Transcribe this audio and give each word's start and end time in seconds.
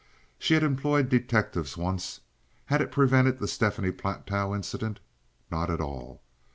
She 0.39 0.55
had 0.55 0.63
employed 0.63 1.09
detectives 1.09 1.77
once. 1.77 2.21
Had 2.65 2.81
it 2.81 2.91
prevented 2.91 3.37
the 3.37 3.47
Stephanie 3.47 3.91
Platow 3.91 4.55
incident? 4.55 4.99
Not 5.51 5.69
at 5.69 5.79
all. 5.79 6.23